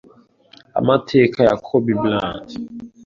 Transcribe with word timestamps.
Amateka 0.79 1.39
ya 1.47 1.55
Kobe 1.65 1.91
Bryant 2.01 2.47